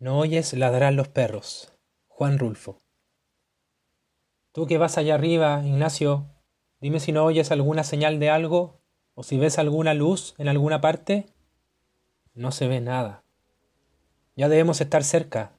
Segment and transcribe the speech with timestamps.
[0.00, 1.72] No oyes ladrar los perros.
[2.06, 2.84] Juan Rulfo.
[4.52, 6.36] Tú que vas allá arriba, Ignacio,
[6.80, 8.80] dime si no oyes alguna señal de algo
[9.14, 11.26] o si ves alguna luz en alguna parte.
[12.32, 13.24] No se ve nada.
[14.36, 15.58] Ya debemos estar cerca.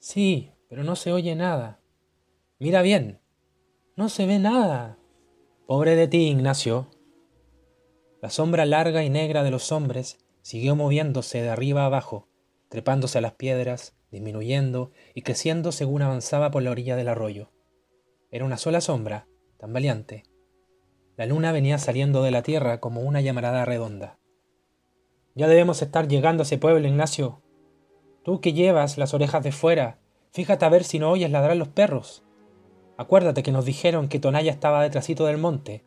[0.00, 1.80] Sí, pero no se oye nada.
[2.58, 3.22] Mira bien.
[3.96, 4.98] No se ve nada.
[5.66, 6.90] Pobre de ti, Ignacio.
[8.20, 12.28] La sombra larga y negra de los hombres siguió moviéndose de arriba a abajo
[12.72, 17.50] trepándose a las piedras, disminuyendo y creciendo según avanzaba por la orilla del arroyo.
[18.30, 20.22] Era una sola sombra, tan valiente.
[21.18, 24.18] La luna venía saliendo de la tierra como una llamarada redonda.
[25.34, 27.42] Ya debemos estar llegando a ese pueblo, Ignacio.
[28.24, 29.98] Tú que llevas las orejas de fuera,
[30.30, 32.24] fíjate a ver si no oyes ladrar los perros.
[32.96, 35.84] Acuérdate que nos dijeron que Tonaya estaba detrásito del monte.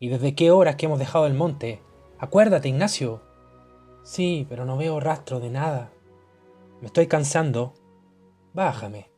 [0.00, 1.84] ¿Y desde qué horas que hemos dejado el monte?
[2.18, 3.22] Acuérdate, Ignacio.
[4.02, 5.92] Sí, pero no veo rastro de nada.
[6.80, 7.74] Me estoy cansando.
[8.52, 9.10] Bájame.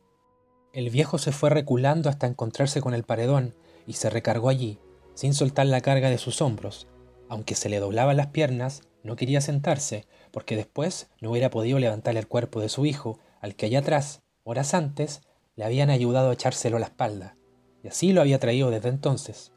[0.71, 4.79] El viejo se fue reculando hasta encontrarse con el paredón y se recargó allí,
[5.13, 6.87] sin soltar la carga de sus hombros.
[7.27, 12.15] Aunque se le doblaban las piernas, no quería sentarse, porque después no hubiera podido levantar
[12.15, 15.21] el cuerpo de su hijo, al que allá atrás, horas antes,
[15.55, 17.35] le habían ayudado a echárselo a la espalda,
[17.83, 19.51] y así lo había traído desde entonces.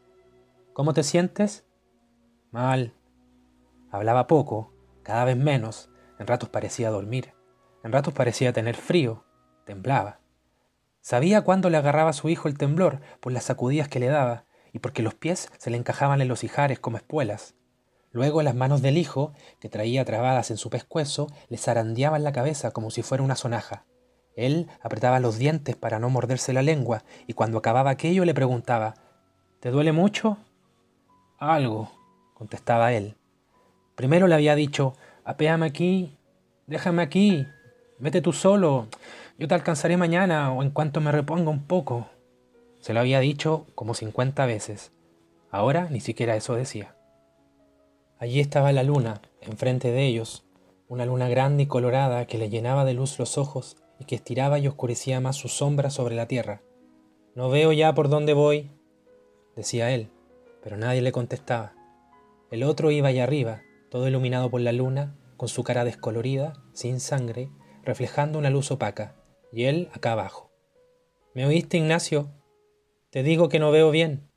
[0.73, 1.67] ¿Cómo te sientes?
[2.51, 2.95] Mal.
[3.91, 7.35] Hablaba poco, cada vez menos, en ratos parecía dormir.
[7.83, 9.25] En ratos parecía tener frío,
[9.65, 10.21] temblaba.
[11.01, 14.45] Sabía cuándo le agarraba a su hijo el temblor por las sacudidas que le daba
[14.73, 17.55] y porque los pies se le encajaban en los ijares como espuelas.
[18.13, 22.71] Luego las manos del hijo, que traía trabadas en su pescuezo, le zarandeaban la cabeza
[22.71, 23.85] como si fuera una sonaja.
[24.37, 28.95] Él apretaba los dientes para no morderse la lengua y cuando acababa aquello le preguntaba
[29.61, 30.39] ¿Te duele mucho?
[31.39, 31.91] Algo,
[32.35, 33.17] contestaba él.
[33.95, 36.19] Primero le había dicho Apéame aquí,
[36.67, 37.47] déjame aquí,
[38.03, 38.89] Vete tú solo,
[39.39, 42.09] yo te alcanzaré mañana o en cuanto me reponga un poco.
[42.81, 44.91] Se lo había dicho como cincuenta veces.
[45.53, 46.97] Ahora ni siquiera eso decía.
[48.19, 50.45] Allí estaba la luna, enfrente de ellos,
[50.89, 54.59] una luna grande y colorada que le llenaba de luz los ojos y que estiraba
[54.59, 56.61] y oscurecía más su sombra sobre la tierra.
[57.37, 58.73] No veo ya por dónde voy,
[59.55, 60.09] decía él,
[60.61, 61.75] pero nadie le contestaba.
[62.51, 66.99] El otro iba allá arriba, todo iluminado por la luna, con su cara descolorida, sin
[66.99, 67.49] sangre,
[67.83, 69.17] reflejando una luz opaca,
[69.53, 70.51] y él acá abajo.
[71.35, 72.31] ¿Me oíste, Ignacio?
[73.11, 74.29] Te digo que no veo bien.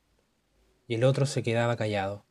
[0.88, 2.26] Y el otro se quedaba callado.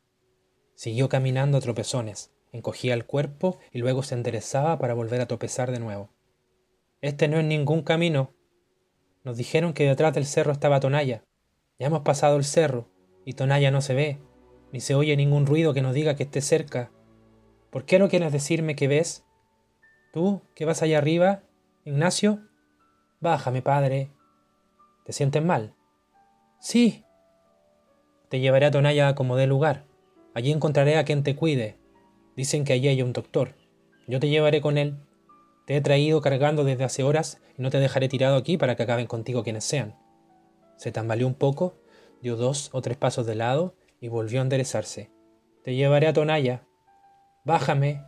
[0.75, 5.71] Siguió caminando a tropezones, encogía el cuerpo y luego se enderezaba para volver a tropezar
[5.71, 6.09] de nuevo.
[7.01, 8.33] Este no es ningún camino.
[9.23, 11.23] Nos dijeron que detrás del cerro estaba Tonaya.
[11.79, 12.89] Ya hemos pasado el cerro
[13.25, 14.19] y Tonaya no se ve,
[14.71, 16.91] ni se oye ningún ruido que nos diga que esté cerca.
[17.69, 19.25] ¿Por qué no quieres decirme que ves?
[20.15, 21.43] Tú, que vas allá arriba,
[21.83, 22.39] Ignacio,
[23.19, 24.11] bájame, padre.
[25.03, 25.73] ¿Te sientes mal?
[26.61, 27.03] Sí.
[28.29, 29.83] Te llevaré a Tonaya como dé lugar.
[30.33, 31.77] Allí encontraré a quien te cuide.
[32.37, 33.55] Dicen que allí hay un doctor.
[34.07, 34.95] Yo te llevaré con él.
[35.67, 38.83] Te he traído cargando desde hace horas y no te dejaré tirado aquí para que
[38.83, 39.99] acaben contigo quienes sean.
[40.77, 41.75] Se tambaleó un poco,
[42.21, 45.11] dio dos o tres pasos de lado y volvió a enderezarse.
[45.65, 46.65] Te llevaré a Tonaya.
[47.43, 48.01] Bájame,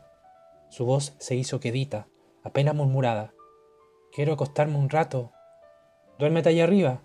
[0.69, 2.07] su voz se hizo quedita,
[2.43, 3.33] apenas murmurada.
[4.11, 5.31] Quiero acostarme un rato.
[6.19, 7.01] Duérmete allá arriba.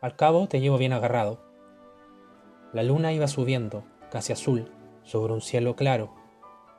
[0.00, 1.40] Al cabo te llevo bien agarrado.
[2.72, 4.72] La luna iba subiendo, casi azul,
[5.02, 6.14] sobre un cielo claro.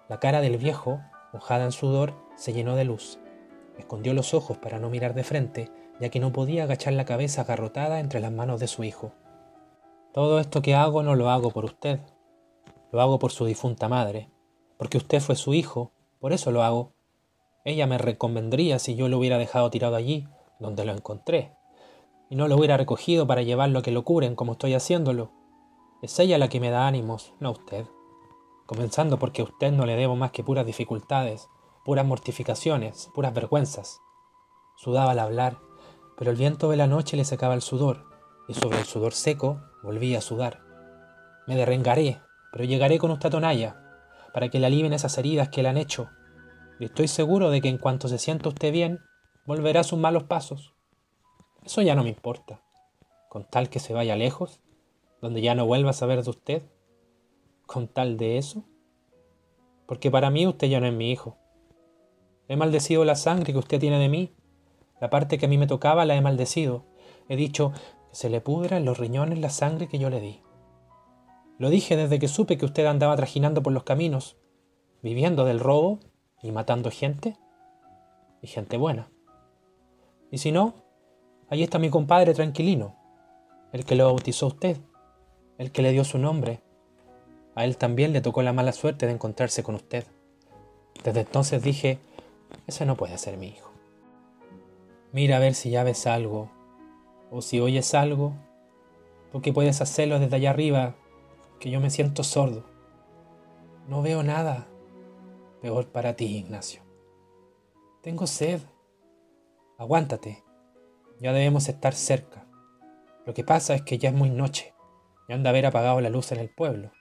[0.09, 1.01] La cara del viejo,
[1.33, 3.19] mojada en sudor, se llenó de luz.
[3.77, 7.41] Escondió los ojos para no mirar de frente, ya que no podía agachar la cabeza
[7.41, 9.13] agarrotada entre las manos de su hijo.
[10.13, 11.99] Todo esto que hago no lo hago por usted,
[12.91, 14.29] lo hago por su difunta madre,
[14.77, 16.93] porque usted fue su hijo por eso lo hago.
[17.63, 20.27] Ella me reconvendría si yo lo hubiera dejado tirado allí,
[20.59, 21.55] donde lo encontré,
[22.29, 25.31] y no lo hubiera recogido para llevarlo a que lo curen como estoy haciéndolo.
[26.01, 27.85] Es ella la que me da ánimos, no usted.
[28.65, 31.47] Comenzando porque a usted no le debo más que puras dificultades,
[31.83, 34.01] puras mortificaciones, puras vergüenzas.
[34.77, 35.59] Sudaba al hablar,
[36.17, 38.05] pero el viento de la noche le secaba el sudor,
[38.47, 40.61] y sobre el sudor seco volvía a sudar.
[41.47, 42.19] Me derrengaré,
[42.51, 43.37] pero llegaré con usted a
[44.35, 46.09] para que le alivien esas heridas que le han hecho.
[46.77, 48.99] Y estoy seguro de que en cuanto se sienta usted bien,
[49.45, 50.73] volverá a sus malos pasos.
[51.63, 52.61] Eso ya no me importa.
[53.29, 54.59] Con tal que se vaya lejos,
[55.21, 56.63] donde ya no vuelva a saber de usted.
[57.65, 58.65] Con tal de eso.
[59.85, 61.37] Porque para mí usted ya no es mi hijo.
[62.49, 64.35] He maldecido la sangre que usted tiene de mí.
[64.99, 66.83] La parte que a mí me tocaba la he maldecido.
[67.29, 70.41] He dicho que se le pudra en los riñones la sangre que yo le di.
[71.57, 74.37] Lo dije desde que supe que usted andaba trajinando por los caminos,
[75.01, 75.99] viviendo del robo
[76.41, 77.37] y matando gente,
[78.41, 79.09] y gente buena.
[80.31, 80.73] Y si no,
[81.49, 82.95] allí está mi compadre tranquilino,
[83.71, 84.77] el que lo bautizó usted,
[85.57, 86.61] el que le dio su nombre.
[87.55, 90.05] A él también le tocó la mala suerte de encontrarse con usted.
[91.03, 91.99] Desde entonces dije,
[92.67, 93.71] ese no puede ser mi hijo.
[95.13, 96.51] Mira a ver si ya ves algo,
[97.31, 98.33] o si oyes algo,
[99.31, 100.95] porque puedes hacerlo desde allá arriba,
[101.65, 102.63] que yo me siento sordo.
[103.87, 104.67] No veo nada.
[105.63, 106.83] Peor para ti, Ignacio.
[108.03, 108.61] Tengo sed.
[109.79, 110.43] Aguántate.
[111.19, 112.45] Ya debemos estar cerca.
[113.25, 114.75] Lo que pasa es que ya es muy noche
[115.27, 116.91] y han de haber apagado la luz en el pueblo.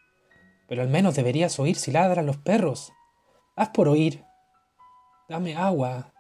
[0.66, 2.90] Pero al menos deberías oír si ladran los perros.
[3.56, 4.24] Haz por oír.
[5.28, 6.14] Dame agua.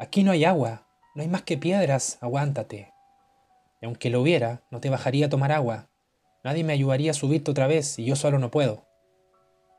[0.00, 0.88] Aquí no hay agua.
[1.14, 2.18] No hay más que piedras.
[2.20, 2.92] Aguántate.
[3.80, 5.89] Y aunque lo hubiera, no te bajaría a tomar agua.
[6.42, 8.86] Nadie me ayudaría a subirte otra vez y yo solo no puedo.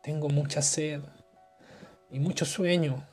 [0.04, 1.02] Tengo mucha sed
[2.12, 3.08] y mucho sueño.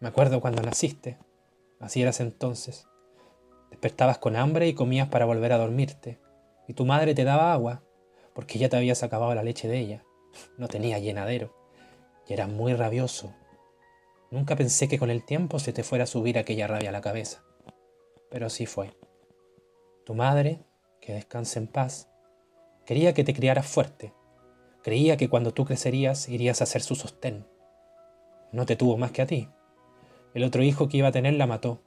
[0.00, 1.18] Me acuerdo cuando naciste.
[1.80, 2.86] Así eras entonces.
[3.70, 6.20] Despertabas con hambre y comías para volver a dormirte.
[6.68, 7.82] Y tu madre te daba agua,
[8.34, 10.04] porque ya te habías acabado la leche de ella.
[10.58, 11.54] No tenía llenadero.
[12.26, 13.34] Y eras muy rabioso.
[14.30, 17.00] Nunca pensé que con el tiempo se te fuera a subir aquella rabia a la
[17.00, 17.44] cabeza.
[18.30, 18.96] Pero así fue.
[20.04, 20.64] Tu madre,
[21.04, 22.08] que descanse en paz,
[22.86, 24.14] quería que te criaras fuerte.
[24.82, 27.46] Creía que cuando tú crecerías irías a ser su sostén.
[28.52, 29.48] No te tuvo más que a ti.
[30.32, 31.82] El otro hijo que iba a tener la mató.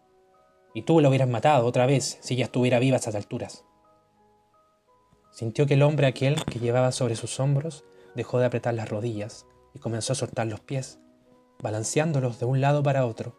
[0.74, 3.66] Y tú la hubieras matado otra vez si ya estuviera viva a esas alturas.
[5.32, 7.86] Sintió que el hombre aquel que llevaba sobre sus hombros
[8.16, 11.00] dejó de apretar las rodillas y comenzó a soltar los pies,
[11.60, 13.36] balanceándolos de un lado para otro,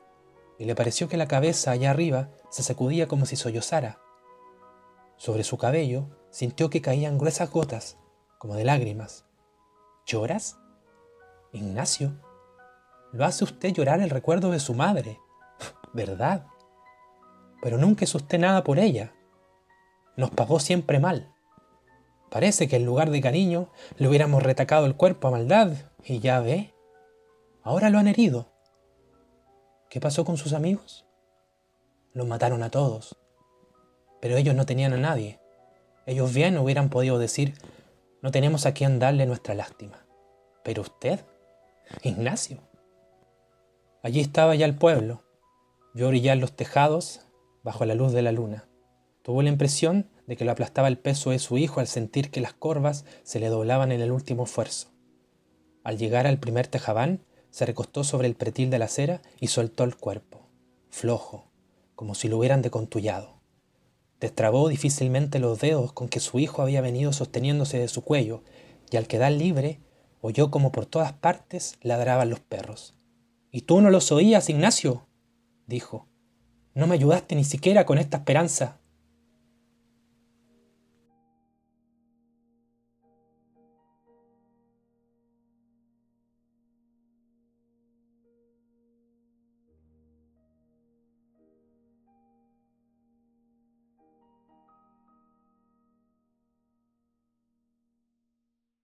[0.59, 4.01] y le pareció que la cabeza allá arriba se sacudía como si sollozara.
[5.19, 7.99] Sobre su cabello sintió que caían gruesas gotas,
[8.39, 9.27] como de lágrimas.
[10.07, 10.59] ¿Lloras?
[11.53, 12.13] Ignacio,
[13.13, 15.19] lo hace usted llorar el recuerdo de su madre,
[15.93, 16.47] ¿verdad?
[17.61, 19.13] Pero nunca hizo usted nada por ella.
[20.17, 21.35] Nos pagó siempre mal.
[22.31, 25.73] Parece que en lugar de cariño le hubiéramos retacado el cuerpo a maldad,
[26.05, 26.75] y ya ve,
[27.63, 28.53] ahora lo han herido.
[29.91, 31.07] ¿Qué pasó con sus amigos?
[32.13, 33.19] Los mataron a todos.
[34.21, 35.41] Pero ellos no tenían a nadie.
[36.07, 37.55] Ellos bien hubieran podido decir,
[38.23, 40.07] no tenemos a quien darle nuestra lástima.
[40.65, 41.21] Pero usted,
[42.03, 42.69] Ignacio,
[44.01, 45.25] Allí estaba ya el pueblo.
[45.93, 47.23] Vio brillar los tejados
[47.65, 48.69] bajo la luz de la luna.
[49.23, 52.41] Tuvo la impresión de que lo aplastaba el peso de su hijo al sentir que
[52.41, 54.93] las corvas se le doblaban en el último esfuerzo.
[55.83, 59.83] Al llegar al primer tejabán, se recostó sobre el pretil de la acera y soltó
[59.83, 60.49] el cuerpo,
[60.91, 61.51] flojo,
[61.97, 63.38] como si lo hubieran decontullado.
[64.21, 68.43] Destrabó difícilmente los dedos con que su hijo había venido sosteniéndose de su cuello,
[68.91, 69.81] y al quedar libre,
[70.21, 72.95] oyó como por todas partes ladraban los perros.
[73.51, 75.07] ¿Y tú no los oías, Ignacio?
[75.67, 76.07] dijo.
[76.75, 78.81] No me ayudaste ni siquiera con esta esperanza.